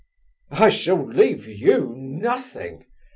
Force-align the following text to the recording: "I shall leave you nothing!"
"I 0.49 0.69
shall 0.69 1.05
leave 1.07 1.47
you 1.47 1.93
nothing!" 1.95 2.85